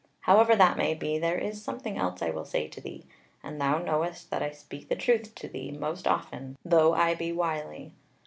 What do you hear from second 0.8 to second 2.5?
be, there is something else I will